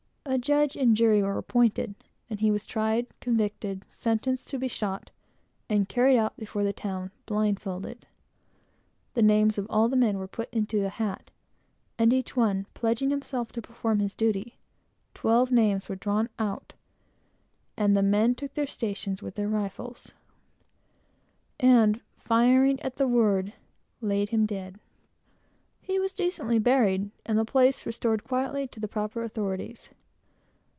A 0.23 0.37
judge 0.37 0.77
and 0.77 0.95
jury 0.95 1.21
were 1.21 1.37
appointed, 1.37 1.93
and 2.29 2.39
he 2.39 2.51
was 2.51 2.65
tried, 2.65 3.07
convicted, 3.19 3.83
sentenced 3.91 4.47
to 4.49 4.59
be 4.59 4.69
shot, 4.69 5.09
and 5.67 5.89
carried 5.89 6.17
out 6.17 6.37
before 6.37 6.63
the 6.63 6.71
town, 6.71 7.05
with 7.05 7.09
his 7.11 7.17
eyes 7.17 7.25
blindfolded. 7.25 8.05
The 9.13 9.23
names 9.23 9.57
of 9.57 9.67
all 9.69 9.89
the 9.89 9.97
men 9.97 10.15
were 10.17 10.27
then 10.27 10.31
put 10.31 10.53
into 10.53 10.85
a 10.85 10.89
hat 10.89 11.31
and 11.99 12.13
each 12.13 12.37
one 12.37 12.67
pledging 12.73 13.09
himself 13.09 13.51
to 13.53 13.61
perform 13.61 13.99
his 13.99 14.13
duty, 14.15 14.57
twelve 15.13 15.51
names 15.51 15.89
were 15.89 15.97
drawn 15.97 16.29
out, 16.39 16.73
and 17.75 17.97
the 17.97 18.03
men 18.03 18.33
took 18.33 18.53
their 18.53 18.67
stations 18.67 19.21
with 19.21 19.35
their 19.35 19.49
rifles, 19.49 20.13
and, 21.59 21.99
firing 22.15 22.79
at 22.83 22.95
the 22.95 23.07
word, 23.07 23.51
laid 23.99 24.29
him 24.29 24.45
dead. 24.45 24.79
He 25.81 25.99
was 25.99 26.13
decently 26.13 26.59
buried, 26.59 27.09
and 27.25 27.37
the 27.37 27.43
place 27.43 27.81
was 27.81 27.87
restored 27.87 28.23
quietly 28.23 28.65
to 28.67 28.79
the 28.79 28.87
proper 28.87 29.23
authorities. 29.23 29.89